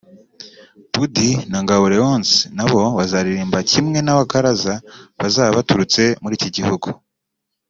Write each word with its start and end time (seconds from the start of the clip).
Budi 0.95 1.29
na 1.51 1.59
Ngabo 1.63 1.85
Leonce 1.93 2.37
na 2.57 2.65
bo 2.71 2.83
bazaririmba 2.97 3.57
kimwe 3.71 3.99
n’abakaraza 4.01 4.73
bazaba 5.19 5.55
baturutse 5.57 6.03
muri 6.21 6.33
iki 6.39 6.49
gihugu 6.57 6.87